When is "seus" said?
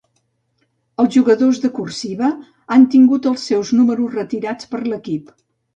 3.53-3.77